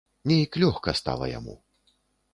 [0.29, 1.55] Нейк лёгка стала яму.